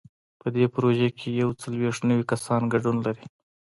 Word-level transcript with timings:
په 0.41 0.47
دې 0.55 0.65
پروژه 0.73 1.09
کې 1.17 1.29
یو 1.41 1.49
څلوېښت 1.61 2.01
نوي 2.09 2.23
کسان 2.31 2.61
ګډون 2.73 2.95
لري. 3.05 3.25